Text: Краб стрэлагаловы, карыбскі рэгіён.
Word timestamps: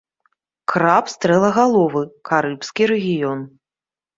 Краб 0.71 1.05
стрэлагаловы, 1.13 2.03
карыбскі 2.31 2.83
рэгіён. 2.93 3.39